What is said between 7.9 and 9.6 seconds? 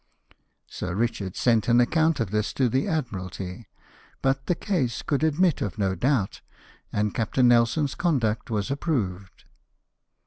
conduct was approved.